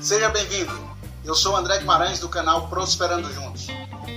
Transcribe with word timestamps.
Seja 0.00 0.28
bem-vindo. 0.30 0.90
Eu 1.24 1.34
sou 1.34 1.54
André 1.54 1.78
Guimarães 1.78 2.18
do 2.18 2.28
canal 2.28 2.68
Prosperando 2.68 3.32
Juntos. 3.32 3.66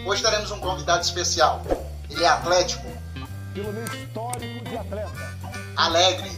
Hoje 0.06 0.22
teremos 0.22 0.50
um 0.52 0.60
convidado 0.60 1.02
especial. 1.02 1.62
Ele 2.10 2.24
é 2.24 2.28
atlético. 2.28 2.86
Pelo 3.54 3.74
meu 3.74 3.84
histórico 3.84 4.70
de 4.70 4.78
atleta. 4.78 5.38
Alegre. 5.76 6.32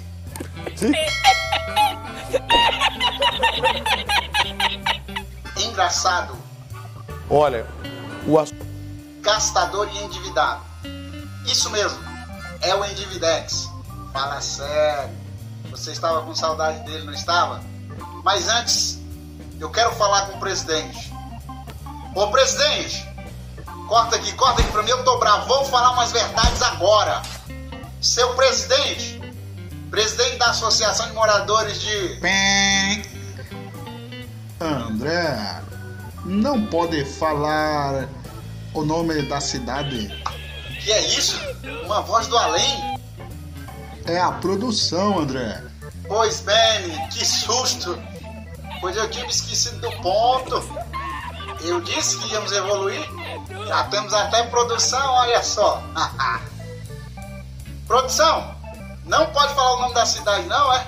Engraçado. 5.58 6.36
Olha, 7.30 7.68
o 8.26 8.40
assunto. 8.40 8.66
Gastador 9.22 9.90
e 9.94 9.98
endividado. 10.00 10.64
Isso 11.46 11.70
mesmo. 11.70 12.00
É 12.62 12.74
o 12.76 12.84
Endividex. 12.84 13.70
Fala 14.12 14.42
sério. 14.42 15.16
Você 15.70 15.92
estava 15.92 16.22
com 16.24 16.34
saudade 16.34 16.84
dele, 16.86 17.04
não 17.04 17.14
estava? 17.14 17.62
Mas 18.26 18.50
antes, 18.50 19.00
eu 19.60 19.70
quero 19.70 19.94
falar 19.94 20.26
com 20.26 20.38
o 20.38 20.40
presidente. 20.40 21.14
Ô 22.16 22.28
presidente, 22.30 23.08
corta 23.88 24.16
aqui, 24.16 24.34
corta 24.34 24.64
aqui 24.64 24.72
pra 24.72 24.82
mim, 24.82 24.90
eu 24.90 25.04
tô 25.04 25.20
bravo. 25.20 25.48
Vou 25.48 25.64
falar 25.66 25.92
umas 25.92 26.12
verdades 26.12 26.60
agora. 26.64 27.22
Seu 28.02 28.34
presidente, 28.34 29.22
presidente 29.92 30.38
da 30.38 30.48
Associação 30.48 31.06
de 31.06 31.14
Moradores 31.14 31.80
de. 31.80 32.20
André, 34.60 35.62
não 36.26 36.66
pode 36.66 37.06
falar 37.06 38.10
o 38.74 38.84
nome 38.84 39.22
da 39.22 39.40
cidade. 39.40 40.08
Que 40.84 40.92
é 40.92 41.08
isso? 41.10 41.40
Uma 41.86 42.02
voz 42.02 42.26
do 42.26 42.36
além? 42.36 42.98
É 44.08 44.20
a 44.20 44.32
produção, 44.32 45.20
André. 45.20 45.62
Pois 46.08 46.40
bem, 46.42 47.08
que 47.10 47.24
susto! 47.24 48.15
Pois 48.86 48.96
eu 48.98 49.10
me 49.10 49.30
esquecido 49.30 49.80
do 49.80 49.92
ponto. 50.04 50.64
Eu 51.62 51.82
disse 51.82 52.20
que 52.20 52.32
íamos 52.32 52.52
evoluir. 52.52 53.04
Já 53.68 53.86
temos 53.86 54.14
até 54.14 54.44
produção, 54.44 55.12
olha 55.12 55.42
só. 55.42 55.82
produção, 57.88 58.56
não 59.06 59.26
pode 59.32 59.56
falar 59.56 59.74
o 59.74 59.80
nome 59.82 59.96
da 59.96 60.06
cidade, 60.06 60.46
não, 60.46 60.72
é? 60.72 60.88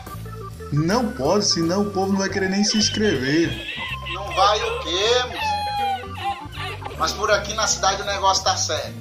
Não 0.71 1.11
pode, 1.11 1.45
senão 1.45 1.81
o 1.81 1.89
povo 1.89 2.11
não 2.11 2.19
vai 2.19 2.29
querer 2.29 2.51
nem 2.51 2.63
se 2.63 2.77
inscrever. 2.77 3.65
Não 4.13 4.31
vai 4.31 4.61
o 4.61 4.79
quê, 4.81 5.23
moço? 5.31 6.99
Mas 6.99 7.13
por 7.13 7.31
aqui 7.31 7.55
na 7.55 7.65
cidade 7.65 8.03
o 8.03 8.05
negócio 8.05 8.43
tá 8.43 8.55
sério. 8.55 8.93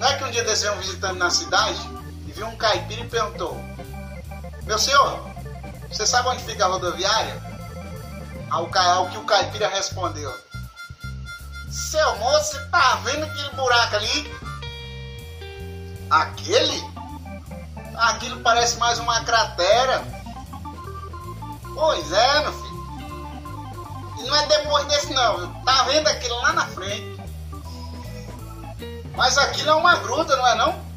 Não 0.00 0.08
é 0.08 0.16
que 0.16 0.24
um 0.24 0.30
dia 0.32 0.42
desse 0.42 0.64
veio 0.64 0.74
um 0.74 0.80
visitante 0.80 1.16
na 1.16 1.30
cidade 1.30 1.78
e 2.26 2.32
viu 2.32 2.48
um 2.48 2.56
caipira 2.56 3.02
e 3.02 3.08
perguntou: 3.08 3.56
Meu 4.66 4.80
senhor, 4.80 5.27
você 5.90 6.06
sabe 6.06 6.28
onde 6.28 6.44
fica 6.44 6.64
a 6.64 6.68
rodoviária? 6.68 7.40
Ao, 8.50 8.68
ao 8.78 9.08
que 9.08 9.18
o 9.18 9.24
caipira 9.24 9.68
respondeu: 9.68 10.32
Seu 11.70 12.16
moço, 12.18 12.52
você 12.52 12.64
tá 12.66 13.00
vendo 13.04 13.24
aquele 13.24 13.50
buraco 13.50 13.96
ali? 13.96 14.38
Aquele? 16.10 16.98
Aquilo 17.96 18.40
parece 18.40 18.76
mais 18.78 18.98
uma 18.98 19.24
cratera. 19.24 20.04
Pois 21.74 22.12
é, 22.12 22.40
meu 22.40 22.52
filho. 22.52 22.68
E 24.18 24.22
não 24.24 24.36
é 24.36 24.46
depois 24.46 24.86
desse 24.86 25.12
não, 25.12 25.62
tá 25.62 25.82
vendo 25.84 26.06
aquilo 26.08 26.36
lá 26.40 26.52
na 26.52 26.66
frente. 26.66 27.18
Mas 29.16 29.36
aquilo 29.36 29.70
é 29.70 29.74
uma 29.74 29.96
gruta, 29.96 30.36
não 30.36 30.46
é 30.46 30.54
não? 30.54 30.88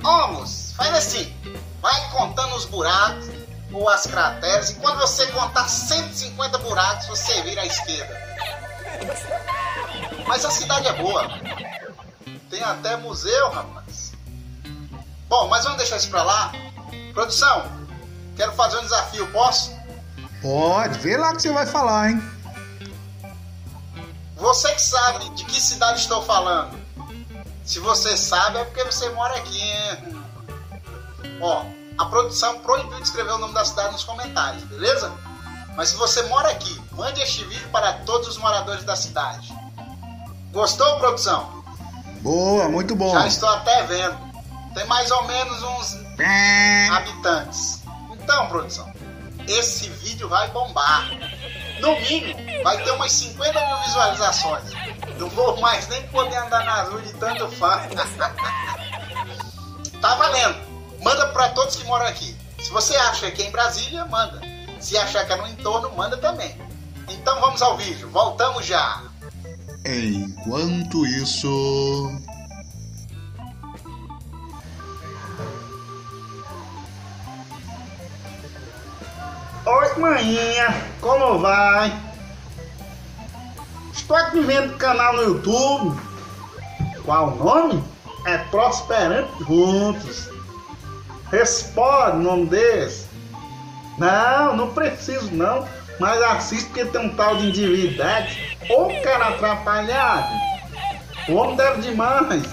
Moço, 0.00 0.74
faz 0.74 0.94
assim. 0.94 1.34
Vai 1.80 2.10
contando 2.10 2.54
os 2.56 2.64
buracos 2.64 3.33
ou 3.74 3.88
as 3.88 4.06
crateras 4.06 4.70
e 4.70 4.74
quando 4.76 4.98
você 5.00 5.26
contar 5.28 5.68
150 5.68 6.58
buracos, 6.58 7.06
você 7.06 7.42
vira 7.42 7.62
à 7.62 7.66
esquerda. 7.66 8.22
Mas 10.26 10.44
a 10.44 10.50
cidade 10.50 10.86
é 10.86 10.92
boa. 10.92 11.28
Tem 12.48 12.62
até 12.62 12.96
museu, 12.96 13.50
rapaz. 13.50 14.12
Bom, 15.28 15.48
mas 15.48 15.64
vamos 15.64 15.78
deixar 15.78 15.96
isso 15.96 16.08
pra 16.08 16.22
lá. 16.22 16.52
Produção, 17.12 17.64
quero 18.36 18.52
fazer 18.52 18.78
um 18.78 18.82
desafio, 18.82 19.26
posso? 19.32 19.74
Pode, 20.40 20.98
vê 21.00 21.16
lá 21.16 21.34
que 21.34 21.42
você 21.42 21.52
vai 21.52 21.66
falar, 21.66 22.10
hein? 22.10 22.22
Você 24.36 24.72
que 24.72 24.82
sabe 24.82 25.28
de 25.30 25.44
que 25.44 25.60
cidade 25.60 26.00
estou 26.00 26.22
falando. 26.22 26.78
Se 27.64 27.78
você 27.80 28.16
sabe, 28.16 28.58
é 28.58 28.64
porque 28.64 28.84
você 28.84 29.08
mora 29.10 29.34
aqui, 29.36 29.60
hein? 29.60 30.22
Ó, 31.40 31.64
a 31.98 32.04
produção 32.06 32.58
proibiu 32.60 32.96
de 32.96 33.02
escrever 33.02 33.32
o 33.32 33.38
nome 33.38 33.54
da 33.54 33.64
cidade 33.64 33.92
nos 33.92 34.04
comentários, 34.04 34.62
beleza? 34.64 35.12
Mas 35.76 35.90
se 35.90 35.96
você 35.96 36.22
mora 36.24 36.50
aqui, 36.50 36.80
mande 36.92 37.20
este 37.20 37.44
vídeo 37.44 37.68
para 37.70 37.92
todos 38.04 38.28
os 38.28 38.38
moradores 38.38 38.84
da 38.84 38.96
cidade. 38.96 39.52
Gostou, 40.52 40.98
produção? 40.98 41.64
Boa, 42.20 42.68
muito 42.68 42.94
bom. 42.94 43.12
Já 43.12 43.26
estou 43.26 43.48
até 43.48 43.82
vendo. 43.84 44.16
Tem 44.74 44.86
mais 44.86 45.10
ou 45.10 45.24
menos 45.24 45.62
uns 45.62 45.98
habitantes. 46.90 47.82
Então, 48.12 48.48
produção, 48.48 48.92
esse 49.46 49.88
vídeo 49.88 50.28
vai 50.28 50.48
bombar. 50.50 51.10
No 51.80 51.98
mínimo, 52.00 52.38
vai 52.62 52.82
ter 52.82 52.90
umas 52.92 53.12
50 53.12 53.66
mil 53.66 53.76
visualizações. 53.78 54.64
Não 55.18 55.28
vou 55.30 55.60
mais 55.60 55.88
nem 55.88 56.06
poder 56.08 56.36
andar 56.36 56.64
na 56.64 56.82
rua 56.82 57.02
de 57.02 57.12
tanto 57.14 57.48
fã. 57.48 57.80
tá 60.00 60.14
valendo. 60.14 60.73
Manda 61.04 61.26
para 61.28 61.50
todos 61.50 61.76
que 61.76 61.84
moram 61.84 62.06
aqui. 62.06 62.34
Se 62.62 62.70
você 62.70 62.96
acha 62.96 63.30
que 63.30 63.42
é 63.42 63.46
em 63.46 63.52
Brasília, 63.52 64.06
manda. 64.06 64.40
Se 64.80 64.96
achar 64.96 65.26
que 65.26 65.32
é 65.34 65.36
no 65.36 65.46
entorno, 65.46 65.94
manda 65.94 66.16
também. 66.16 66.58
Então 67.10 67.38
vamos 67.40 67.60
ao 67.60 67.76
vídeo. 67.76 68.08
Voltamos 68.08 68.64
já. 68.64 69.02
Enquanto 69.84 71.04
isso. 71.04 71.48
Oi, 79.66 79.98
maninha, 79.98 80.68
como 81.02 81.38
vai? 81.38 81.92
Estou 83.92 84.16
aqui 84.16 84.40
vendo 84.40 84.74
o 84.74 84.78
canal 84.78 85.16
no 85.16 85.22
YouTube. 85.22 86.00
Qual 87.04 87.28
o 87.28 87.44
nome? 87.44 87.84
É 88.26 88.38
Prosperando 88.38 89.44
Juntos. 89.44 90.33
Responde 91.34 92.18
o 92.18 92.22
nome 92.22 92.46
desse. 92.46 93.08
Não, 93.98 94.56
não 94.56 94.72
preciso 94.72 95.34
não. 95.34 95.66
Mas 95.98 96.22
assiste 96.22 96.66
porque 96.66 96.84
tem 96.84 97.00
um 97.00 97.16
tal 97.16 97.36
de 97.36 97.48
individualidade. 97.48 98.56
Ô 98.70 98.88
cara 99.02 99.30
atrapalhado. 99.30 100.32
O 101.28 101.34
homem 101.34 101.56
deve 101.56 101.82
demais. 101.82 102.44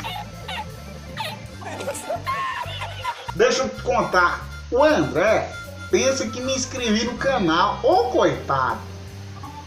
Deixa 3.35 3.61
eu 3.61 3.69
te 3.69 3.83
contar. 3.83 4.47
O 4.71 4.83
André 4.83 5.47
pensa 5.91 6.27
que 6.27 6.41
me 6.41 6.55
inscrevi 6.55 7.05
no 7.05 7.19
canal. 7.19 7.79
Ô 7.83 8.05
coitado! 8.05 8.79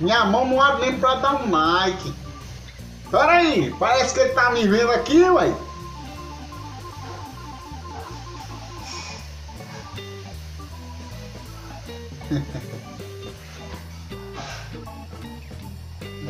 Minha 0.01 0.25
mão 0.25 0.45
não 0.45 0.61
abre 0.61 0.91
nem 0.91 0.99
pra 0.99 1.15
dar 1.17 1.35
um 1.37 1.53
like. 1.53 2.13
Pera 3.13 3.33
aí, 3.33 3.73
parece 3.79 4.13
que 4.13 4.21
ele 4.21 4.31
tá 4.31 4.51
me 4.51 4.67
vendo 4.67 4.91
aqui, 4.91 5.23
ué. 5.23 5.55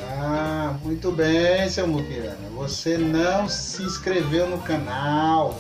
Ah, 0.01 0.75
muito 0.83 1.13
bem, 1.13 1.69
seu 1.69 1.87
Muquirana. 1.87 2.49
Você 2.57 2.99
não 2.99 3.49
se 3.49 3.83
inscreveu 3.83 4.49
no 4.49 4.59
canal. 4.59 5.59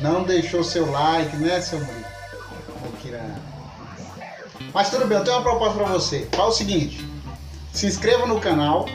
Não 0.00 0.22
deixou 0.24 0.64
seu 0.64 0.90
like, 0.90 1.36
né, 1.36 1.60
seu 1.60 1.80
Muquirana? 2.84 3.40
Mas 4.72 4.90
tudo 4.90 5.06
bem, 5.06 5.18
eu 5.18 5.24
tenho 5.24 5.36
uma 5.36 5.42
proposta 5.42 5.78
para 5.78 5.92
você. 5.92 6.28
Fala 6.32 6.48
o 6.48 6.52
seguinte: 6.52 7.04
se 7.72 7.86
inscreva 7.86 8.26
no 8.26 8.40
canal 8.40 8.86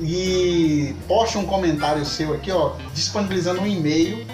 e 0.00 0.94
poste 1.06 1.38
um 1.38 1.46
comentário 1.46 2.04
seu 2.04 2.34
aqui, 2.34 2.50
ó, 2.50 2.74
disponibilizando 2.94 3.60
um 3.62 3.66
e-mail 3.66 4.26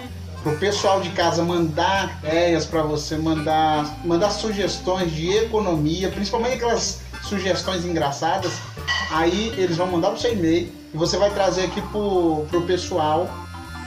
pro 0.45 0.55
pessoal 0.57 1.01
de 1.01 1.09
casa 1.09 1.43
mandar 1.43 2.19
ideias 2.19 2.67
para 2.67 2.83
você, 2.83 3.17
mandar, 3.17 3.97
mandar 4.05 4.29
sugestões 4.29 5.11
de 5.11 5.27
economia, 5.37 6.11
principalmente 6.11 6.57
aquelas 6.57 7.01
sugestões 7.23 7.83
engraçadas. 7.83 8.53
Aí 9.09 9.51
eles 9.57 9.75
vão 9.75 9.87
mandar 9.87 10.11
pro 10.11 10.19
seu 10.19 10.33
e-mail 10.33 10.71
e 10.93 10.97
você 10.97 11.17
vai 11.17 11.31
trazer 11.31 11.63
aqui 11.63 11.81
pro, 11.81 12.45
pro 12.47 12.61
pessoal 12.61 13.27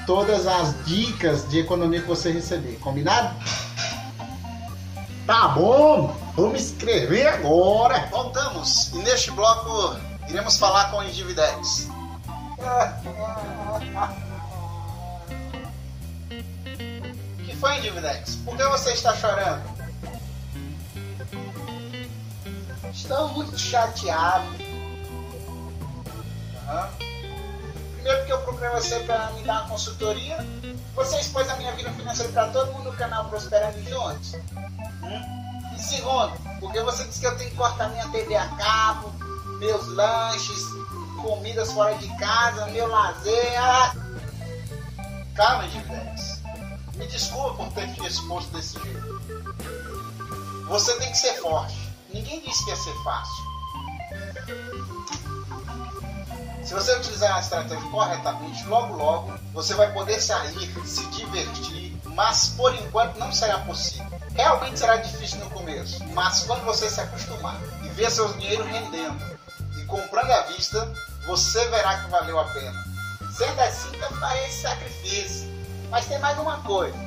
todas 0.05 0.49
as 0.49 0.85
dicas 0.85 1.49
de 1.49 1.61
economia 1.61 2.01
que 2.01 2.09
você 2.09 2.33
receber. 2.33 2.77
Combinado? 2.81 3.37
Tá 5.29 5.47
bom, 5.51 6.13
vamos 6.35 6.61
escrever 6.61 7.29
agora. 7.29 8.09
Voltamos 8.11 8.93
e 8.95 8.99
neste 8.99 9.31
bloco 9.31 9.97
iremos 10.29 10.59
falar 10.59 10.91
com 10.91 10.99
o 10.99 11.05
Individex. 11.05 11.89
Que 17.45 17.57
foi, 17.57 17.79
Individex? 17.79 18.37
Por 18.37 18.57
que 18.57 18.65
você 18.65 18.93
está 18.93 19.15
chorando? 19.15 19.63
Estou 22.93 23.29
muito 23.29 23.59
chateado. 23.59 24.47
Aham. 26.69 26.89
Primeiro 27.95 28.19
porque 28.19 28.33
eu 28.33 28.41
procurei 28.41 28.71
você 28.71 29.01
para 29.01 29.31
me 29.33 29.43
dar 29.43 29.61
uma 29.61 29.69
consultoria. 29.71 30.39
Você 30.95 31.21
expôs 31.21 31.49
a 31.49 31.57
minha 31.57 31.73
vida 31.73 31.91
financeira 31.93 32.33
para 32.33 32.49
todo 32.49 32.73
mundo 32.73 32.91
no 32.91 32.97
canal 32.97 33.29
Prosperando 33.29 33.83
Juntos. 33.89 34.35
Hum? 35.03 35.75
E 35.77 35.83
segundo, 35.83 36.33
porque 36.61 36.81
você 36.81 37.05
disse 37.05 37.21
que 37.21 37.27
eu 37.27 37.37
tenho 37.37 37.51
que 37.51 37.57
cortar 37.57 37.89
minha 37.91 38.09
TV 38.09 38.35
a 38.35 38.49
cabo, 38.49 39.13
meus 39.59 39.87
lanches, 39.89 40.59
comidas 41.23 41.73
fora 41.73 41.95
de 41.97 42.09
casa, 42.19 42.67
meu 42.67 42.89
lazer. 42.89 43.63
Ah. 43.63 43.95
Calma, 45.39 45.69
Givex. 45.69 46.43
Me 46.97 47.07
desculpa 47.07 47.55
por 47.55 47.73
ter 47.73 47.87
te 47.95 48.05
exposto 48.05 48.51
desse 48.51 48.77
jeito. 48.83 49.23
Você 50.67 50.99
tem 50.99 51.13
que 51.13 51.17
ser 51.17 51.35
forte. 51.35 51.79
Ninguém 52.13 52.41
disse 52.41 52.65
que 52.65 52.71
ia 52.71 52.77
ser 52.77 52.93
fácil. 53.05 53.45
Se 56.65 56.75
você 56.75 56.93
utilizar 56.97 57.37
a 57.37 57.39
estratégia 57.39 57.89
corretamente, 57.89 58.65
logo 58.65 58.97
logo 58.97 59.39
você 59.53 59.75
vai 59.75 59.93
poder 59.93 60.21
sair, 60.21 60.75
se 60.85 61.07
divertir, 61.07 61.97
mas 62.05 62.49
por 62.57 62.75
enquanto 62.75 63.17
não 63.21 63.31
será 63.31 63.61
possível. 63.61 64.11
Realmente 64.35 64.81
será 64.81 64.97
difícil 64.97 65.39
no 65.39 65.51
começo, 65.51 66.05
mas 66.15 66.41
quando 66.47 66.65
você 66.65 66.91
se 66.91 67.01
acostumar 67.01 67.61
e 67.85 67.89
ver 67.91 68.11
seu 68.11 68.27
dinheiro 68.33 68.65
rendendo 68.65 69.39
e 69.81 69.85
comprando 69.85 70.33
à 70.33 70.43
vista, 70.49 70.93
você 71.29 71.65
verá 71.69 72.03
que 72.03 72.11
valeu 72.11 72.41
a 72.41 72.45
pena. 72.47 72.88
Sendo 73.39 73.61
assim, 73.61 73.95
eu 73.95 74.17
farei 74.17 74.47
esse 74.47 74.63
sacrifício. 74.63 75.49
Mas 75.91 76.07
tem 76.07 76.19
mais 76.19 76.37
uma 76.41 76.57
coisa. 76.63 76.99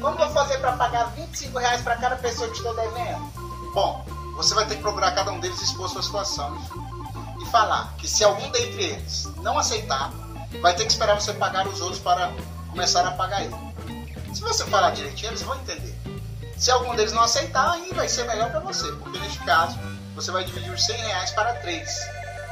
Como 0.00 0.16
vou 0.16 0.30
fazer 0.30 0.58
para 0.58 0.76
pagar 0.76 1.06
25 1.16 1.58
reais 1.58 1.82
para 1.82 1.96
cada 1.96 2.14
pessoa 2.14 2.48
que 2.48 2.58
estou 2.58 2.72
devendo? 2.76 3.18
Bom, 3.74 4.06
você 4.36 4.54
vai 4.54 4.66
ter 4.66 4.76
que 4.76 4.82
procurar 4.82 5.10
cada 5.10 5.32
um 5.32 5.40
deles 5.40 5.60
expor 5.60 5.88
sua 5.88 6.00
situação 6.00 6.56
e 7.40 7.46
falar 7.46 7.92
que 7.98 8.06
se 8.06 8.22
algum 8.22 8.48
dentre 8.52 8.84
eles 8.84 9.24
não 9.38 9.58
aceitar, 9.58 10.12
vai 10.60 10.76
ter 10.76 10.84
que 10.84 10.92
esperar 10.92 11.20
você 11.20 11.32
pagar 11.32 11.66
os 11.66 11.80
outros 11.80 11.98
para 11.98 12.32
começar 12.70 13.04
a 13.04 13.10
pagar 13.10 13.42
ele. 13.42 13.56
Se 14.32 14.42
você 14.42 14.64
falar 14.66 14.92
direitinho, 14.92 15.30
eles 15.30 15.42
vão 15.42 15.56
entender. 15.56 15.98
Se 16.56 16.70
algum 16.70 16.94
deles 16.94 17.12
não 17.12 17.22
aceitar, 17.22 17.72
aí 17.72 17.92
vai 17.92 18.08
ser 18.08 18.28
melhor 18.28 18.48
para 18.48 18.60
você, 18.60 18.92
porque 18.92 19.18
neste 19.18 19.40
caso 19.40 19.76
você 20.14 20.30
vai 20.30 20.44
dividir 20.44 20.72
os 20.72 20.84
100 20.84 20.96
reais 20.98 21.32
para 21.32 21.54
3, 21.54 21.90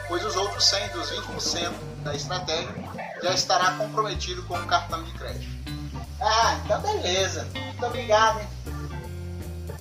pois 0.08 0.24
os 0.24 0.34
outros 0.34 0.64
100 0.64 0.88
dos 0.88 1.08
20% 1.12 1.72
da 2.02 2.14
estratégia 2.14 2.79
já 3.22 3.32
estará 3.32 3.72
comprometido 3.72 4.42
com 4.44 4.54
o 4.54 4.66
cartão 4.66 5.02
de 5.02 5.12
crédito. 5.12 5.72
Ah, 6.20 6.58
então 6.64 6.80
beleza. 6.80 7.48
Muito 7.54 7.86
obrigado. 7.86 8.40
Hein? 8.40 8.48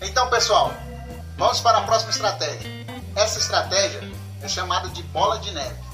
Então, 0.02 0.30
pessoal, 0.30 0.74
vamos 1.38 1.60
para 1.60 1.80
a 1.80 1.82
próxima 1.82 2.12
estratégia. 2.12 2.86
Essa 3.16 3.40
estratégia 3.40 4.02
é 4.42 4.48
chamada 4.48 4.88
de 4.90 5.04
bola 5.04 5.40
de 5.40 5.52
neve. 5.52 5.90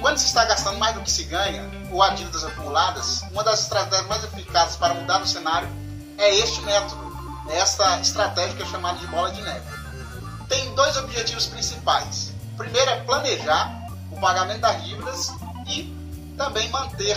Quando 0.00 0.16
se 0.16 0.26
está 0.26 0.46
gastando 0.46 0.78
mais 0.78 0.94
do 0.94 1.02
que 1.02 1.10
se 1.10 1.24
ganha, 1.24 1.70
ou 1.90 2.02
há 2.02 2.10
dívidas 2.10 2.42
acumuladas, 2.44 3.22
uma 3.30 3.44
das 3.44 3.60
estratégias 3.60 4.06
mais 4.08 4.24
eficazes 4.24 4.76
para 4.76 4.94
mudar 4.94 5.20
o 5.20 5.26
cenário 5.26 5.68
é 6.16 6.36
este 6.36 6.62
método, 6.62 7.10
esta 7.50 8.00
estratégia 8.00 8.56
que 8.56 8.62
é 8.62 8.66
chamada 8.66 8.98
de 8.98 9.06
bola 9.08 9.30
de 9.30 9.42
neve. 9.42 9.66
Tem 10.48 10.74
dois 10.74 10.96
objetivos 10.96 11.46
principais. 11.46 12.32
O 12.54 12.56
primeiro 12.56 12.90
é 12.90 13.00
planejar 13.00 13.70
o 14.10 14.18
pagamento 14.18 14.60
das 14.60 14.82
dívidas 14.84 15.30
e 15.70 16.34
também 16.36 16.68
manter 16.70 17.16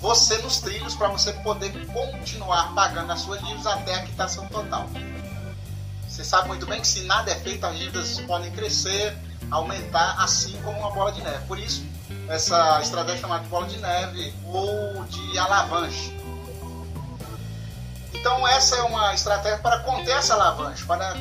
você 0.00 0.36
nos 0.38 0.58
trilhos 0.58 0.94
para 0.94 1.08
você 1.08 1.32
poder 1.32 1.72
continuar 1.86 2.74
pagando 2.74 3.10
as 3.10 3.20
suas 3.20 3.40
dívidas 3.40 3.66
até 3.66 3.94
a 3.94 4.02
quitação 4.02 4.46
total. 4.48 4.86
Você 6.06 6.22
sabe 6.22 6.48
muito 6.48 6.66
bem 6.66 6.80
que 6.80 6.86
se 6.86 7.04
nada 7.04 7.32
é 7.32 7.34
feito, 7.34 7.64
as 7.64 7.76
dívidas 7.76 8.20
podem 8.20 8.52
crescer, 8.52 9.16
aumentar, 9.50 10.14
assim 10.22 10.60
como 10.62 10.78
uma 10.78 10.90
bola 10.90 11.10
de 11.10 11.22
neve. 11.22 11.44
Por 11.46 11.58
isso, 11.58 11.84
essa 12.28 12.80
estratégia 12.82 13.22
chamada 13.22 13.42
de 13.44 13.48
bola 13.48 13.66
de 13.66 13.78
neve 13.78 14.34
ou 14.46 15.04
de 15.04 15.38
alavanche. 15.38 16.14
Então, 18.12 18.46
essa 18.46 18.76
é 18.76 18.82
uma 18.82 19.12
estratégia 19.14 19.58
para 19.58 19.80
conter 19.80 20.16
essa 20.16 20.34
alavanche, 20.34 20.84
para 20.84 21.16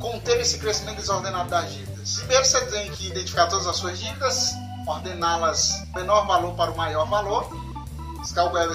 conter 0.00 0.40
esse 0.40 0.58
crescimento 0.58 0.96
desordenado 0.96 1.50
das 1.50 1.72
dívidas. 1.72 2.16
Primeiro, 2.18 2.44
você 2.44 2.64
tem 2.66 2.90
que 2.92 3.08
identificar 3.08 3.46
todas 3.46 3.66
as 3.66 3.76
suas 3.76 3.98
dívidas, 3.98 4.54
ordená-las 4.86 5.86
menor 5.94 6.26
valor 6.26 6.54
para 6.54 6.70
o 6.70 6.76
maior 6.76 7.06
valor. 7.06 7.48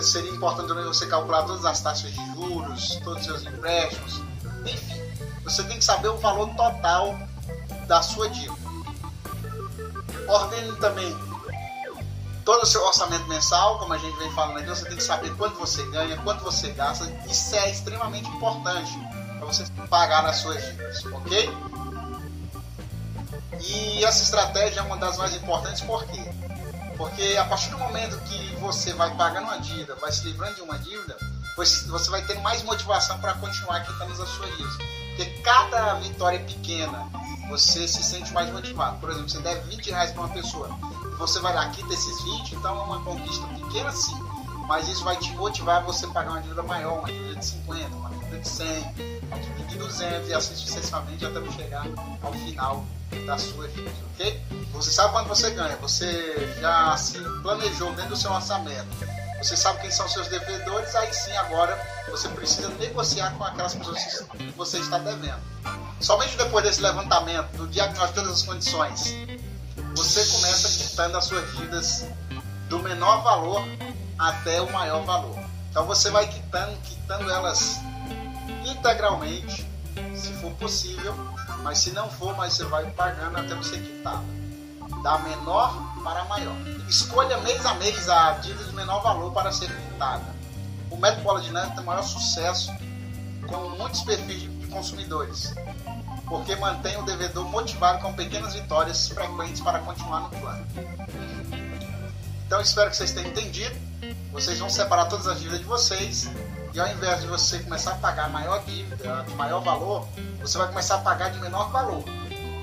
Seria 0.01 0.31
importante 0.31 0.67
também 0.67 0.85
você 0.85 1.07
calcular 1.07 1.43
todas 1.43 1.65
as 1.65 1.81
taxas 1.81 2.11
de 2.11 2.25
juros, 2.33 2.99
todos 3.03 3.21
os 3.21 3.25
seus 3.25 3.45
empréstimos, 3.45 4.21
enfim. 4.65 5.01
Você 5.43 5.63
tem 5.63 5.77
que 5.77 5.83
saber 5.83 6.09
o 6.09 6.17
valor 6.17 6.49
total 6.55 7.17
da 7.87 8.01
sua 8.01 8.29
dívida. 8.29 8.53
Ordene 10.27 10.75
também 10.77 11.29
todo 12.45 12.63
o 12.63 12.65
seu 12.65 12.83
orçamento 12.83 13.27
mensal, 13.27 13.77
como 13.77 13.93
a 13.93 13.97
gente 13.99 14.17
vem 14.17 14.31
falando 14.31 14.57
aqui, 14.57 14.69
você 14.69 14.85
tem 14.85 14.97
que 14.97 15.03
saber 15.03 15.31
quanto 15.35 15.59
você 15.59 15.83
ganha, 15.91 16.17
quanto 16.17 16.43
você 16.43 16.71
gasta. 16.71 17.05
Isso 17.29 17.55
é 17.55 17.69
extremamente 17.69 18.27
importante 18.27 18.91
para 19.37 19.45
você 19.45 19.65
pagar 19.87 20.25
as 20.25 20.37
suas 20.37 20.63
dívidas, 20.63 21.05
ok? 21.05 21.49
E 23.59 24.03
essa 24.03 24.23
estratégia 24.23 24.79
é 24.79 24.83
uma 24.83 24.97
das 24.97 25.17
mais 25.17 25.35
importantes, 25.35 25.81
por 25.81 26.05
quê? 26.05 26.23
Porque 26.97 27.37
a 27.37 27.45
partir 27.45 27.69
do 27.69 27.77
momento 27.77 28.17
que 28.25 28.55
você 28.57 28.93
vai 28.93 29.13
pagando 29.15 29.45
uma 29.45 29.57
dívida, 29.59 29.95
vai 29.95 30.11
se 30.11 30.25
livrando 30.25 30.55
de 30.55 30.61
uma 30.61 30.77
dívida, 30.77 31.17
você 31.55 32.09
vai 32.09 32.21
ter 32.25 32.39
mais 32.39 32.63
motivação 32.63 33.19
para 33.19 33.33
continuar 33.35 33.81
quitando 33.85 34.11
as 34.11 34.29
suas 34.29 34.49
dívidas. 34.51 34.77
Porque 35.15 35.25
cada 35.41 35.95
vitória 35.95 36.39
pequena, 36.39 37.09
você 37.49 37.87
se 37.87 38.03
sente 38.03 38.31
mais 38.31 38.49
motivado. 38.51 38.97
Por 38.99 39.09
exemplo, 39.09 39.29
você 39.29 39.39
deve 39.39 39.75
20 39.75 39.91
reais 39.91 40.11
para 40.11 40.21
uma 40.21 40.29
pessoa, 40.29 40.69
você 41.17 41.39
vai 41.39 41.53
lá, 41.53 41.69
quita 41.69 41.93
esses 41.93 42.23
20, 42.23 42.55
então 42.55 42.79
é 42.79 42.83
uma 42.83 43.03
conquista 43.03 43.45
pequena 43.47 43.91
sim, 43.91 44.17
mas 44.67 44.87
isso 44.87 45.03
vai 45.03 45.17
te 45.17 45.31
motivar 45.31 45.77
a 45.77 45.79
você 45.81 46.07
pagar 46.07 46.31
uma 46.31 46.41
dívida 46.41 46.63
maior, 46.63 46.99
uma 46.99 47.07
dívida 47.07 47.35
de 47.35 47.45
50, 47.45 47.95
uma 47.95 48.09
dívida 48.09 48.39
de 48.39 48.47
100, 48.47 48.67
uma 49.23 49.39
dívida 49.39 49.63
de 49.67 49.77
200 49.77 50.29
e 50.29 50.33
assim 50.33 50.55
sucessivamente 50.55 51.25
até 51.25 51.51
chegar 51.51 51.85
ao 52.21 52.31
final 52.33 52.85
da 53.25 53.37
sua 53.37 53.67
vida, 53.67 53.91
ok? 54.13 54.41
Você 54.73 54.91
sabe 54.91 55.13
quanto 55.13 55.27
você 55.27 55.49
ganha, 55.51 55.75
você 55.77 56.55
já 56.59 56.95
se 56.97 57.19
planejou 57.41 57.93
dentro 57.93 58.11
do 58.11 58.17
seu 58.17 58.31
orçamento, 58.31 58.87
você 59.37 59.55
sabe 59.55 59.81
quem 59.81 59.91
são 59.91 60.07
seus 60.07 60.27
devedores, 60.27 60.93
aí 60.95 61.13
sim 61.13 61.31
agora 61.37 61.77
você 62.09 62.27
precisa 62.29 62.69
negociar 62.69 63.31
com 63.31 63.43
aquelas 63.43 63.73
pessoas 63.73 64.25
que 64.37 64.51
você 64.57 64.79
está 64.79 64.97
devendo. 64.97 65.39
Somente 66.01 66.35
depois 66.37 66.63
desse 66.63 66.81
levantamento, 66.81 67.49
do 67.57 67.67
diagnóstico 67.67 68.19
de 68.19 68.25
todas 68.25 68.41
as 68.41 68.43
condições, 68.43 69.15
você 69.95 70.25
começa 70.25 70.83
quitando 70.83 71.17
as 71.17 71.25
suas 71.25 71.49
dívidas 71.51 72.05
do 72.67 72.79
menor 72.79 73.23
valor 73.23 73.63
até 74.17 74.61
o 74.61 74.71
maior 74.71 75.03
valor. 75.05 75.39
Então 75.69 75.85
você 75.85 76.09
vai 76.09 76.27
quitando, 76.27 76.77
quitando 76.81 77.29
elas 77.29 77.79
integralmente, 78.65 79.65
se 80.15 80.33
for 80.41 80.51
possível, 80.53 81.15
mas 81.63 81.79
se 81.79 81.91
não 81.91 82.09
for, 82.09 82.35
mas 82.35 82.53
você 82.53 82.65
vai 82.65 82.89
pagando 82.91 83.37
até 83.37 83.55
você 83.55 83.77
quitá-la. 83.77 84.23
Da 85.03 85.19
menor 85.19 85.93
para 86.03 86.23
maior. 86.25 86.55
Escolha 86.87 87.37
mês 87.39 87.65
a 87.65 87.75
mês 87.75 88.09
a 88.09 88.31
dívida 88.33 88.65
de 88.65 88.75
menor 88.75 89.01
valor 89.01 89.31
para 89.31 89.51
ser 89.51 89.69
quitada. 89.69 90.25
O 90.89 91.41
de 91.41 91.53
Neve 91.53 91.75
tem 91.75 91.83
maior 91.83 92.01
sucesso 92.01 92.71
com 93.47 93.69
muitos 93.77 94.01
perfis 94.01 94.41
de 94.41 94.67
consumidores, 94.67 95.53
porque 96.27 96.55
mantém 96.55 96.97
o 96.97 97.03
devedor 97.03 97.45
motivado 97.45 97.99
com 98.01 98.13
pequenas 98.13 98.53
vitórias 98.53 99.07
frequentes 99.07 99.61
para 99.61 99.79
continuar 99.79 100.21
no 100.21 100.29
plano. 100.29 100.65
Então 102.45 102.59
espero 102.59 102.89
que 102.89 102.97
vocês 102.97 103.11
tenham 103.11 103.29
entendido. 103.29 103.75
Vocês 104.31 104.57
vão 104.59 104.69
separar 104.69 105.05
todas 105.05 105.27
as 105.27 105.39
dívidas 105.39 105.59
de 105.59 105.65
vocês 105.65 106.29
e 106.73 106.79
ao 106.79 106.87
invés 106.87 107.21
de 107.21 107.27
você 107.27 107.59
começar 107.59 107.91
a 107.91 107.95
pagar 107.95 108.29
maior 108.29 108.63
dívida, 108.63 109.25
maior 109.35 109.61
valor, 109.61 110.07
você 110.39 110.57
vai 110.57 110.67
começar 110.67 110.95
a 110.95 110.99
pagar 110.99 111.29
de 111.29 111.39
menor 111.39 111.71
valor. 111.71 112.03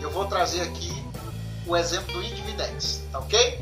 Eu 0.00 0.10
vou 0.10 0.26
trazer 0.26 0.62
aqui 0.62 1.04
o 1.66 1.76
exemplo 1.76 2.12
do 2.12 2.22
Individex, 2.22 3.02
tá 3.10 3.18
ok? 3.18 3.60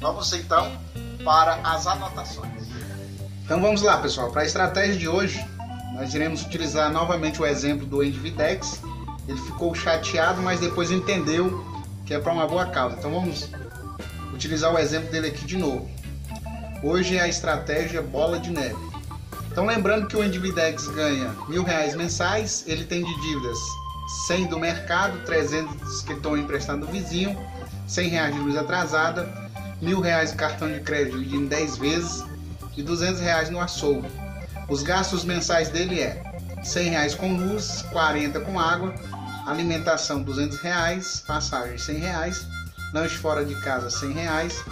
Vamos 0.00 0.32
então 0.32 0.76
para 1.24 1.54
as 1.62 1.86
anotações. 1.86 2.68
Então 3.44 3.60
vamos 3.60 3.82
lá, 3.82 3.98
pessoal. 3.98 4.30
Para 4.30 4.42
a 4.42 4.44
estratégia 4.44 4.96
de 4.96 5.08
hoje, 5.08 5.44
nós 5.94 6.12
iremos 6.14 6.42
utilizar 6.42 6.90
novamente 6.90 7.40
o 7.40 7.46
exemplo 7.46 7.86
do 7.86 8.02
Individex. 8.02 8.82
Ele 9.28 9.40
ficou 9.40 9.74
chateado, 9.74 10.42
mas 10.42 10.60
depois 10.60 10.90
entendeu 10.90 11.64
que 12.04 12.12
é 12.12 12.18
para 12.18 12.32
uma 12.32 12.46
boa 12.46 12.66
causa. 12.66 12.96
Então 12.96 13.12
vamos 13.12 13.48
utilizar 14.32 14.74
o 14.74 14.78
exemplo 14.78 15.10
dele 15.10 15.28
aqui 15.28 15.44
de 15.44 15.56
novo. 15.56 15.88
Hoje 16.82 17.16
é 17.16 17.22
a 17.22 17.28
estratégia 17.28 18.02
bola 18.02 18.38
de 18.38 18.50
neve. 18.50 18.93
Então 19.54 19.66
lembrando 19.66 20.08
que 20.08 20.16
o 20.16 20.24
Individex 20.24 20.88
ganha 20.88 21.32
mil 21.46 21.62
reais 21.62 21.94
mensais, 21.94 22.64
ele 22.66 22.82
tem 22.82 23.04
de 23.04 23.20
dívidas 23.20 23.56
100 24.26 24.48
do 24.48 24.58
mercado, 24.58 25.24
300 25.24 26.02
que 26.02 26.12
estão 26.12 26.36
emprestando 26.36 26.84
do 26.84 26.90
vizinho, 26.90 27.38
100 27.86 28.08
reais 28.08 28.34
de 28.34 28.40
luz 28.40 28.56
atrasada, 28.56 29.32
mil 29.80 30.00
reais 30.00 30.32
de 30.32 30.38
cartão 30.38 30.68
de 30.72 30.80
crédito 30.80 31.18
em 31.18 31.46
10 31.46 31.76
vezes 31.76 32.24
e 32.76 32.82
200 32.82 33.20
reais 33.20 33.48
no 33.48 33.60
açougue. 33.60 34.08
Os 34.68 34.82
gastos 34.82 35.24
mensais 35.24 35.68
dele 35.68 36.00
é 36.00 36.20
100 36.64 36.90
reais 36.90 37.14
com 37.14 37.36
luz, 37.36 37.82
40 37.92 38.40
com 38.40 38.58
água, 38.58 38.92
alimentação 39.46 40.20
200 40.20 40.58
reais, 40.58 41.22
passagem 41.24 41.78
100 41.78 41.98
reais, 41.98 42.44
lanche 42.92 43.16
fora 43.18 43.44
de 43.44 43.54
casa 43.60 43.88
100 43.88 44.10
reais, 44.14 44.64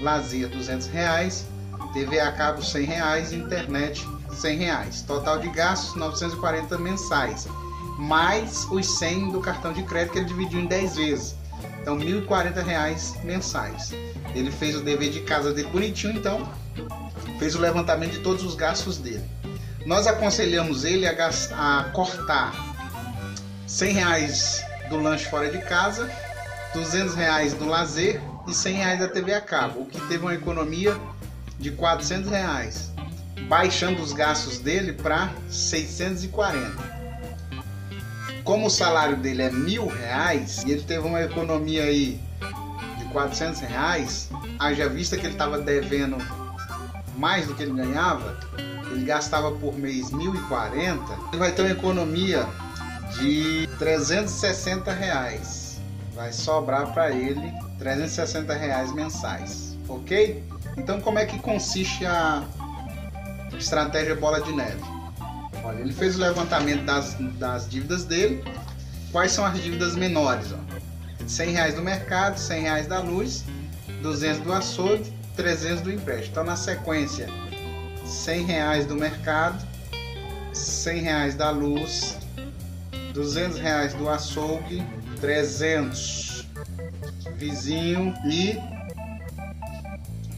lazer 0.00 0.48
200 0.48 0.86
reais, 0.86 1.44
TV 1.92 2.18
a 2.18 2.32
cabo 2.32 2.62
100 2.62 2.84
reais, 2.86 3.32
internet 3.34 4.08
100 4.34 4.58
reais. 4.58 5.02
Total 5.02 5.38
de 5.38 5.48
gastos 5.48 5.94
940 5.96 6.78
mensais, 6.78 7.46
mais 7.98 8.66
os 8.70 8.98
100 8.98 9.32
do 9.32 9.40
cartão 9.40 9.72
de 9.72 9.82
crédito 9.82 10.12
que 10.12 10.18
ele 10.18 10.26
dividiu 10.26 10.60
em 10.60 10.66
10 10.66 10.96
vezes. 10.96 11.34
Então, 11.80 11.98
1.040 11.98 12.62
reais 12.62 13.14
mensais. 13.24 13.92
Ele 14.34 14.50
fez 14.50 14.76
o 14.76 14.80
dever 14.80 15.10
de 15.10 15.20
casa 15.20 15.52
dele 15.52 15.68
bonitinho, 15.68 16.14
então 16.16 16.48
fez 17.38 17.54
o 17.54 17.60
levantamento 17.60 18.12
de 18.12 18.18
todos 18.20 18.44
os 18.44 18.54
gastos 18.54 18.98
dele. 18.98 19.24
Nós 19.86 20.06
aconselhamos 20.06 20.84
ele 20.84 21.06
a, 21.06 21.12
gastar, 21.12 21.80
a 21.80 21.84
cortar 21.90 22.52
100 23.66 23.92
reais 23.92 24.64
do 24.90 25.00
lanche 25.00 25.24
fora 25.26 25.50
de 25.50 25.58
casa, 25.62 26.10
200 26.74 27.14
reais 27.14 27.54
do 27.54 27.66
lazer 27.66 28.20
e 28.46 28.54
100 28.54 28.74
reais 28.74 29.00
da 29.00 29.08
TV 29.08 29.32
a 29.32 29.40
cabo, 29.40 29.80
o 29.80 29.86
que 29.86 30.00
teve 30.02 30.18
uma 30.18 30.34
economia 30.34 30.96
de 31.58 31.70
400 31.70 32.30
reais, 32.30 32.89
baixando 33.48 34.02
os 34.02 34.12
gastos 34.12 34.58
dele 34.58 34.92
para 34.92 35.30
640 35.48 37.00
como 38.50 38.66
o 38.66 38.70
salário 38.70 39.16
dele 39.16 39.42
é 39.42 39.50
mil 39.50 39.86
reais 39.86 40.64
e 40.64 40.72
ele 40.72 40.82
teve 40.82 41.06
uma 41.06 41.22
economia 41.22 41.84
aí 41.84 42.20
de 42.98 43.04
400 43.12 43.60
reais, 43.60 44.28
haja 44.58 44.88
vista 44.88 45.16
que 45.16 45.24
ele 45.24 45.34
estava 45.34 45.58
devendo 45.58 46.16
mais 47.16 47.46
do 47.46 47.54
que 47.54 47.62
ele 47.62 47.72
ganhava, 47.72 48.36
ele 48.90 49.04
gastava 49.04 49.52
por 49.52 49.78
mês 49.78 50.10
1.040, 50.10 50.98
ele 51.28 51.38
vai 51.38 51.52
ter 51.52 51.62
uma 51.62 51.70
economia 51.70 52.46
de 53.20 53.68
360 53.78 54.92
reais. 54.92 55.80
Vai 56.14 56.32
sobrar 56.32 56.92
para 56.92 57.12
ele 57.12 57.52
360 57.78 58.52
reais 58.54 58.92
mensais, 58.92 59.76
ok? 59.88 60.42
Então 60.76 61.00
como 61.00 61.18
é 61.18 61.26
que 61.26 61.38
consiste 61.38 62.04
a 62.04 62.42
estratégia 63.58 64.14
bola 64.14 64.40
de 64.40 64.52
neve? 64.52 64.80
Olha, 65.64 65.80
ele 65.80 65.92
fez 65.92 66.16
o 66.16 66.20
levantamento 66.20 66.84
das, 66.84 67.16
das 67.38 67.68
dívidas 67.68 68.04
dele. 68.04 68.42
Quais 69.12 69.32
são 69.32 69.44
as 69.44 69.60
dívidas 69.60 69.94
menores? 69.94 70.52
Ó? 70.52 71.26
100 71.26 71.50
reais 71.52 71.74
do 71.74 71.82
mercado, 71.82 72.38
100 72.38 72.62
reais 72.62 72.86
da 72.86 73.00
luz, 73.00 73.44
200 74.02 74.42
do 74.42 74.52
açougue, 74.52 75.12
300 75.36 75.82
do 75.82 75.92
empréstimo. 75.92 76.30
Então, 76.32 76.44
na 76.44 76.56
sequência, 76.56 77.28
100 78.04 78.44
reais 78.44 78.86
do 78.86 78.96
mercado, 78.96 79.64
100 80.52 81.02
reais 81.02 81.34
da 81.34 81.50
luz, 81.50 82.16
200 83.12 83.58
reais 83.58 83.94
do 83.94 84.08
açougue, 84.08 84.82
300 85.20 86.46
vizinho 87.36 88.14
e 88.26 88.58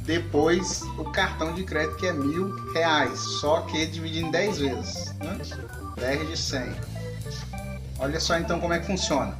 depois 0.04 0.82
o 0.99 1.04
cartão 1.04 1.54
de 1.54 1.64
crédito 1.64 1.97
que 1.97 2.06
é 2.06 2.12
mil 2.12 2.73
reais, 2.73 3.18
só 3.18 3.61
que 3.62 3.87
dividido 3.87 4.26
em 4.26 4.30
10 4.30 4.59
vezes, 4.59 5.14
né? 5.18 5.38
10 5.97 6.28
de 6.28 6.37
100. 6.37 6.75
Olha 7.99 8.18
só 8.18 8.37
então 8.37 8.59
como 8.59 8.73
é 8.73 8.80
que 8.80 8.87
funciona. 8.87 9.38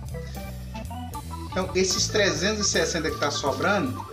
Então 1.50 1.69
esses 1.75 2.07
360 2.09 3.09
que 3.09 3.14
está 3.14 3.31
sobrando, 3.31 4.07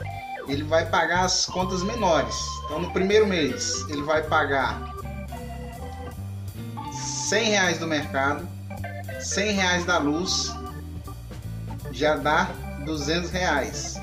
ele 0.48 0.64
vai 0.64 0.86
pagar 0.88 1.26
as 1.26 1.46
contas 1.46 1.84
menores. 1.84 2.36
Então 2.66 2.80
no 2.82 2.92
primeiro 2.92 3.28
mês 3.28 3.86
ele 3.90 4.02
vai 4.02 4.24
pagar 4.24 4.92
100 7.30 7.50
reais 7.50 7.78
do 7.78 7.86
mercado, 7.86 8.48
100 9.22 9.52
reais 9.52 9.86
da 9.86 10.00
luz, 10.00 10.52
já 11.92 12.16
dá 12.16 12.50
200 12.86 13.30
reais. 13.30 14.02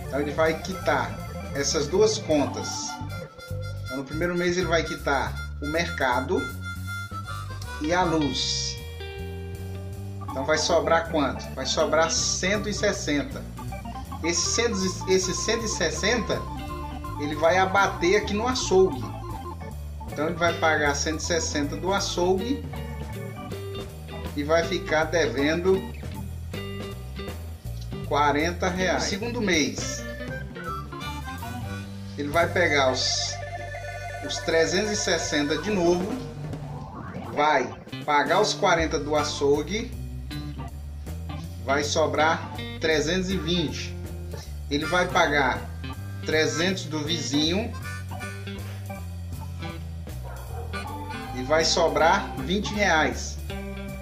Então 0.00 0.20
ele 0.20 0.32
vai 0.32 0.60
quitar 0.60 1.27
essas 1.58 1.88
duas 1.88 2.18
contas. 2.18 2.88
Então, 3.84 3.98
no 3.98 4.04
primeiro 4.04 4.34
mês 4.36 4.56
ele 4.56 4.66
vai 4.66 4.84
quitar 4.84 5.34
o 5.60 5.66
mercado 5.66 6.40
e 7.80 7.92
a 7.92 8.02
luz. 8.02 8.76
Então 10.30 10.44
vai 10.44 10.58
sobrar 10.58 11.10
quanto? 11.10 11.44
Vai 11.54 11.66
sobrar 11.66 12.10
160. 12.10 13.42
Esse, 14.22 14.62
esse 15.08 15.34
160 15.34 16.40
ele 17.20 17.34
vai 17.34 17.58
abater 17.58 18.22
aqui 18.22 18.34
no 18.34 18.46
açougue. 18.46 19.02
Então 20.12 20.26
ele 20.26 20.36
vai 20.36 20.52
pagar 20.54 20.94
160 20.94 21.76
do 21.76 21.92
açougue 21.92 22.64
e 24.36 24.44
vai 24.44 24.64
ficar 24.64 25.04
devendo 25.04 25.82
40 28.06 28.68
reais. 28.68 29.02
No 29.04 29.08
segundo 29.08 29.40
mês 29.40 29.97
ele 32.18 32.28
vai 32.30 32.48
pegar 32.48 32.90
os, 32.90 33.32
os 34.26 34.38
360 34.38 35.58
de 35.58 35.70
novo, 35.70 36.04
vai 37.32 37.72
pagar 38.04 38.40
os 38.40 38.52
40 38.52 38.98
do 38.98 39.14
açougue, 39.14 39.92
vai 41.64 41.84
sobrar 41.84 42.50
320. 42.80 43.96
Ele 44.68 44.84
vai 44.84 45.06
pagar 45.06 45.60
300 46.26 46.86
do 46.86 47.04
vizinho 47.04 47.72
e 51.36 51.42
vai 51.44 51.64
sobrar 51.64 52.34
20 52.38 52.74
reais. 52.74 53.38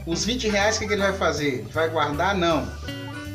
Os 0.06 0.24
20 0.24 0.48
reais 0.48 0.76
o 0.76 0.78
que 0.78 0.86
ele 0.86 1.02
vai 1.02 1.12
fazer? 1.12 1.66
Vai 1.70 1.90
guardar? 1.90 2.34
Não. 2.34 2.66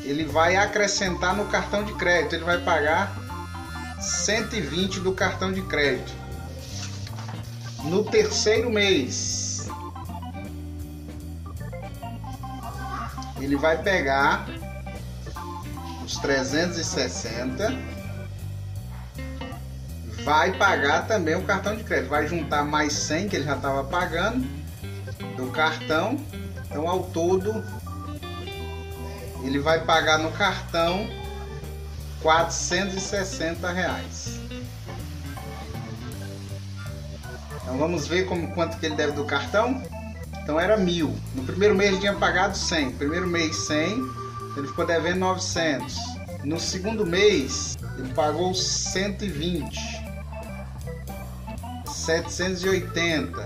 Ele 0.03 0.25
vai 0.25 0.55
acrescentar 0.55 1.35
no 1.35 1.45
cartão 1.45 1.83
de 1.83 1.93
crédito. 1.93 2.33
Ele 2.33 2.43
vai 2.43 2.57
pagar 2.57 3.20
120 4.01 4.99
do 4.99 5.13
cartão 5.13 5.53
de 5.53 5.61
crédito. 5.61 6.11
No 7.83 8.03
terceiro 8.03 8.69
mês, 8.69 9.67
ele 13.39 13.55
vai 13.55 13.81
pegar 13.81 14.47
os 16.03 16.17
360, 16.17 17.75
vai 20.23 20.51
pagar 20.57 21.07
também 21.07 21.35
o 21.35 21.43
cartão 21.43 21.75
de 21.75 21.83
crédito, 21.83 22.09
vai 22.09 22.27
juntar 22.27 22.63
mais 22.63 22.93
100 22.93 23.29
que 23.29 23.35
ele 23.35 23.45
já 23.45 23.55
estava 23.55 23.83
pagando 23.83 24.47
do 25.37 25.47
cartão. 25.51 26.19
Então, 26.65 26.87
ao 26.87 27.03
todo, 27.03 27.63
ele 29.43 29.59
vai 29.59 29.83
pagar 29.83 30.17
no 30.17 30.31
cartão 30.31 31.20
460 32.21 33.71
reais. 33.71 34.39
Então 37.61 37.77
vamos 37.77 38.07
ver 38.07 38.25
como, 38.25 38.51
quanto 38.53 38.77
que 38.77 38.85
ele 38.85 38.95
deve 38.95 39.13
do 39.13 39.25
cartão. 39.25 39.81
Então 40.43 40.59
era 40.59 40.75
mil. 40.77 41.15
No 41.35 41.43
primeiro 41.43 41.75
mês 41.75 41.91
ele 41.91 41.99
tinha 41.99 42.13
pagado 42.13 42.57
100. 42.57 42.91
Primeiro 42.93 43.27
mês 43.27 43.55
100, 43.67 44.01
ele 44.57 44.67
ficou 44.67 44.85
devendo 44.85 45.19
900. 45.19 45.95
No 46.43 46.59
segundo 46.59 47.05
mês 47.05 47.77
ele 47.97 48.13
pagou 48.13 48.53
120. 48.53 49.79
780. 51.85 53.45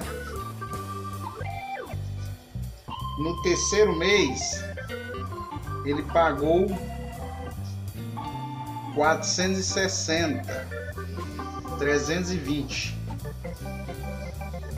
No 3.19 3.41
terceiro 3.43 3.95
mês 3.97 4.63
ele 5.85 6.01
pagou 6.03 6.67
460, 8.95 10.67
320. 11.77 12.97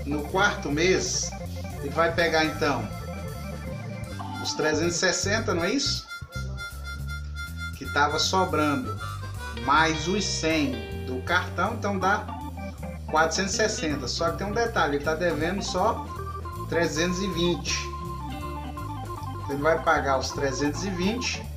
No 0.05 0.23
quarto 0.23 0.71
mês, 0.71 1.29
ele 1.79 1.89
vai 1.89 2.11
pegar 2.13 2.43
então 2.45 2.87
os 4.41 4.53
360, 4.53 5.53
não 5.53 5.63
é 5.63 5.71
isso? 5.71 6.07
Que 7.77 7.83
estava 7.83 8.17
sobrando, 8.17 8.99
mais 9.63 10.07
os 10.07 10.25
100 10.25 11.05
do 11.05 11.21
cartão, 11.21 11.75
então 11.75 11.99
dá 11.99 12.25
460. 13.11 14.07
Só 14.07 14.31
que 14.31 14.37
tem 14.39 14.47
um 14.47 14.53
detalhe, 14.53 14.95
ele 14.95 15.03
está 15.03 15.13
devendo 15.13 15.61
só 15.61 16.05
320. 16.69 17.75
Ele 19.49 19.61
vai 19.61 19.81
pagar 19.83 20.17
os 20.17 20.31
320 20.31 21.56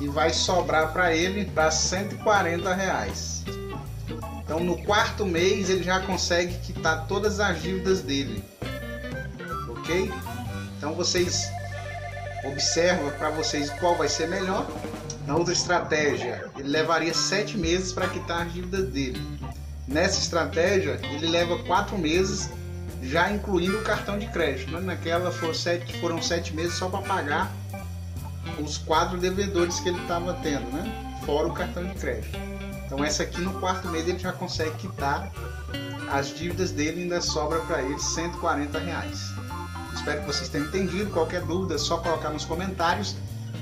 e 0.00 0.08
vai 0.08 0.30
sobrar 0.30 0.92
para 0.92 1.14
ele 1.14 1.44
para 1.46 1.70
140 1.70 2.74
reais. 2.74 3.44
Então 4.42 4.60
no 4.60 4.82
quarto 4.84 5.26
mês 5.26 5.68
ele 5.68 5.82
já 5.82 6.00
consegue 6.00 6.54
quitar 6.58 7.06
todas 7.06 7.38
as 7.40 7.60
dívidas 7.60 8.00
dele, 8.00 8.42
ok? 9.68 10.10
Então 10.76 10.94
vocês 10.94 11.50
observam 12.44 13.10
para 13.12 13.30
vocês 13.30 13.68
qual 13.78 13.94
vai 13.96 14.08
ser 14.08 14.28
melhor. 14.28 14.66
Na 15.26 15.36
outra 15.36 15.52
estratégia 15.52 16.50
ele 16.56 16.68
levaria 16.68 17.12
sete 17.12 17.58
meses 17.58 17.92
para 17.92 18.08
quitar 18.08 18.46
as 18.46 18.52
dívidas 18.52 18.88
dele. 18.88 19.20
Nessa 19.86 20.18
estratégia 20.18 20.98
ele 21.02 21.28
leva 21.28 21.58
quatro 21.64 21.98
meses 21.98 22.50
já 23.02 23.30
incluindo 23.30 23.78
o 23.78 23.82
cartão 23.82 24.18
de 24.18 24.26
crédito. 24.28 24.72
Né? 24.72 24.80
Naquela 24.80 25.30
foram 25.30 25.54
sete, 25.54 26.00
foram 26.00 26.22
sete 26.22 26.54
meses 26.54 26.74
só 26.74 26.88
para 26.88 27.02
pagar 27.02 27.52
os 28.60 28.78
quatro 28.78 29.18
devedores 29.18 29.80
que 29.80 29.88
ele 29.88 30.00
estava 30.00 30.34
tendo, 30.34 30.70
né? 30.72 31.08
fora 31.28 31.46
o 31.46 31.52
cartão 31.52 31.84
de 31.84 31.94
crédito. 31.94 32.38
Então 32.86 33.04
essa 33.04 33.22
aqui 33.22 33.38
no 33.42 33.52
quarto 33.60 33.86
mês 33.88 34.08
ele 34.08 34.18
já 34.18 34.32
consegue 34.32 34.74
quitar 34.78 35.30
as 36.10 36.28
dívidas 36.34 36.70
dele 36.70 37.02
ainda 37.02 37.20
sobra 37.20 37.60
para 37.60 37.82
ele 37.82 37.98
140 37.98 38.78
reais. 38.78 39.30
Espero 39.94 40.20
que 40.22 40.26
vocês 40.26 40.48
tenham 40.48 40.68
entendido. 40.68 41.10
Qualquer 41.10 41.42
dúvida 41.42 41.74
é 41.74 41.78
só 41.78 41.98
colocar 41.98 42.30
nos 42.30 42.46
comentários 42.46 43.14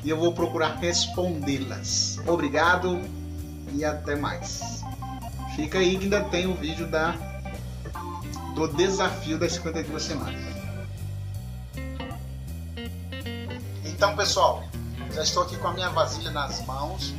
e 0.04 0.10
eu 0.10 0.16
vou 0.16 0.32
procurar 0.32 0.76
respondê-las. 0.76 2.20
Obrigado 2.24 3.00
e 3.72 3.84
até 3.84 4.14
mais. 4.14 4.80
Fica 5.56 5.78
aí 5.78 5.98
que 5.98 6.04
ainda 6.04 6.22
tem 6.24 6.46
o 6.46 6.54
vídeo 6.54 6.86
da 6.86 7.16
do 8.54 8.68
desafio 8.68 9.38
das 9.38 9.54
52 9.54 10.02
semanas. 10.02 10.40
Então, 13.84 14.14
pessoal, 14.14 14.62
já 15.16 15.22
estou 15.22 15.44
aqui 15.44 15.56
com 15.56 15.68
a 15.68 15.72
minha 15.72 15.88
vasilha 15.88 16.30
nas 16.30 16.60
mãos. 16.66 17.14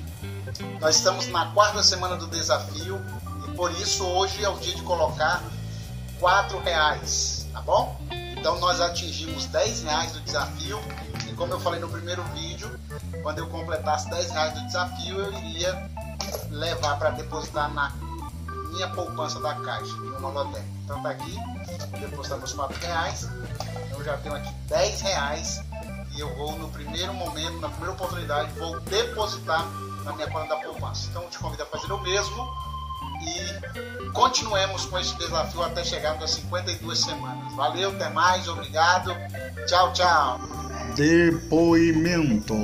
Nós 0.80 0.98
estamos 0.98 1.28
na 1.30 1.48
quarta 1.48 1.82
semana 1.82 2.16
do 2.16 2.28
desafio 2.28 3.02
e 3.48 3.52
por 3.54 3.72
isso 3.72 4.06
hoje 4.06 4.44
é 4.44 4.50
o 4.50 4.56
dia 4.60 4.76
de 4.76 4.84
colocar 4.84 5.44
quatro 6.20 6.60
reais, 6.60 7.48
tá 7.52 7.60
bom? 7.62 8.00
Então 8.38 8.60
nós 8.60 8.80
atingimos 8.80 9.48
10 9.48 9.82
reais 9.82 10.12
do 10.12 10.22
desafio 10.22 10.80
e 11.28 11.34
como 11.34 11.54
eu 11.54 11.60
falei 11.60 11.80
no 11.80 11.90
primeiro 11.90 12.22
vídeo, 12.36 12.70
quando 13.24 13.40
eu 13.40 13.48
completasse 13.50 14.08
10 14.12 14.30
reais 14.30 14.54
do 14.54 14.64
desafio 14.68 15.20
eu 15.20 15.34
iria 15.34 15.90
levar 16.52 17.00
para 17.00 17.10
depositar 17.10 17.74
na 17.74 17.92
minha 18.74 18.90
poupança 18.90 19.40
da 19.40 19.56
caixa, 19.56 19.92
no 19.94 20.22
Monotec. 20.22 20.64
Então 20.84 21.02
tá 21.02 21.10
aqui, 21.10 21.36
depositamos 22.00 22.54
4 22.54 22.80
reais, 22.80 23.28
eu 23.90 24.04
já 24.04 24.16
tenho 24.18 24.36
aqui 24.36 24.54
10 24.68 25.02
reais 25.02 25.64
eu 26.20 26.34
vou 26.36 26.58
no 26.58 26.70
primeiro 26.70 27.14
momento, 27.14 27.60
na 27.60 27.70
primeira 27.70 27.94
oportunidade, 27.94 28.52
vou 28.58 28.80
depositar 28.82 29.66
na 30.04 30.14
minha 30.14 30.28
conta 30.30 30.48
da 30.48 30.56
poupança. 30.58 31.08
Então 31.10 31.24
eu 31.24 31.30
te 31.30 31.38
convido 31.38 31.64
a 31.64 31.66
fazer 31.66 31.92
o 31.92 32.02
mesmo 32.02 32.48
e 33.22 34.12
continuemos 34.12 34.86
com 34.86 35.00
esse 35.00 35.16
desafio 35.18 35.64
até 35.64 35.84
chegarmos 35.84 36.24
a 36.24 36.28
52 36.28 37.00
semanas. 37.00 37.54
Valeu, 37.56 37.92
até 37.92 38.10
mais, 38.10 38.48
obrigado. 38.48 39.12
Tchau, 39.68 39.94
tchau. 39.94 40.40
Depoimento. 40.96 42.56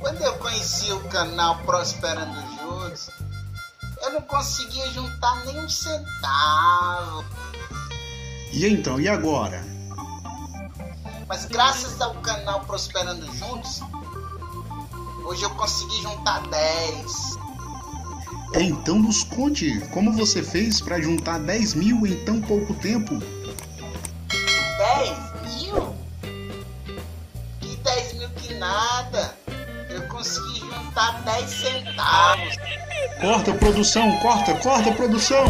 Quando 0.00 0.22
eu 0.22 0.32
conheci 0.38 0.90
o 0.92 1.00
canal 1.08 1.58
Prosperando 1.58 2.40
Juntos, 2.56 3.10
eu 4.02 4.12
não 4.12 4.22
conseguia 4.22 4.90
juntar 4.90 5.44
nem 5.44 5.58
um 5.60 5.68
centavo. 5.68 7.24
E 8.52 8.66
então, 8.66 9.00
e 9.00 9.08
agora? 9.08 9.69
Mas 11.30 11.44
graças 11.44 12.00
ao 12.00 12.12
canal 12.14 12.62
Prosperando 12.62 13.24
Juntos, 13.36 13.80
hoje 15.24 15.44
eu 15.44 15.50
consegui 15.50 16.02
juntar 16.02 16.40
10. 16.48 17.38
Então 18.56 18.98
nos 18.98 19.22
conte 19.22 19.78
como 19.92 20.12
você 20.12 20.42
fez 20.42 20.80
para 20.80 21.00
juntar 21.00 21.38
10 21.38 21.74
mil 21.74 22.04
em 22.04 22.24
tão 22.24 22.40
pouco 22.40 22.74
tempo. 22.74 23.16
10 24.26 25.62
mil? 25.62 25.94
Que 27.60 27.76
10 27.76 28.12
mil 28.14 28.30
que 28.30 28.54
nada. 28.54 29.32
Eu 29.88 30.02
consegui 30.08 30.58
juntar 30.58 31.22
10 31.22 31.48
centavos. 31.48 32.56
Corta 33.20 33.54
produção, 33.54 34.18
corta, 34.18 34.54
corta 34.54 34.90
produção. 34.90 35.44